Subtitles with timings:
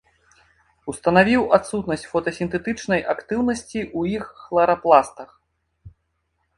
[0.93, 5.29] Устанавіў адсутнасць фотасінтэтычнай актыўнасці ў іх хларапластах.